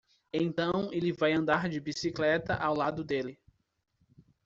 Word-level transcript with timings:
Então 0.33 0.91
ele 0.91 1.13
vai 1.13 1.31
andar 1.31 1.69
de 1.69 1.79
bicicleta 1.79 2.55
ao 2.55 2.73
lado 2.75 3.03
dele! 3.03 3.37